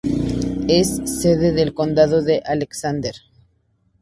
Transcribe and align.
Es 0.67 0.97
sede 1.21 1.51
del 1.51 1.75
condado 1.75 2.23
de 2.23 2.41
Alexander. 2.43 3.13